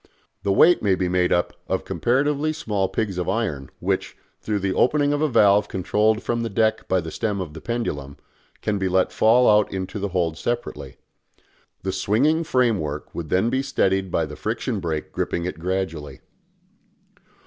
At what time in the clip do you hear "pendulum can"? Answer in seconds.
7.61-8.79